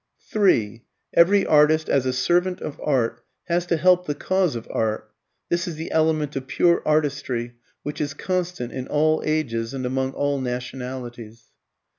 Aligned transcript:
(3) 0.33 0.83
Every 1.13 1.45
artist, 1.45 1.87
as 1.87 2.07
a 2.07 2.11
servant 2.11 2.59
of 2.59 2.81
art, 2.83 3.23
has 3.43 3.67
to 3.67 3.77
help 3.77 4.07
the 4.07 4.15
cause 4.15 4.55
of 4.55 4.67
art 4.71 5.11
(this 5.49 5.67
is 5.67 5.75
the 5.75 5.91
element 5.91 6.35
of 6.35 6.47
pure 6.47 6.81
artistry, 6.87 7.53
which 7.83 8.01
is 8.01 8.15
constant 8.15 8.73
in 8.73 8.87
all 8.87 9.21
ages 9.23 9.75
and 9.75 9.85
among 9.85 10.13
all 10.13 10.41
nationalities). 10.41 11.51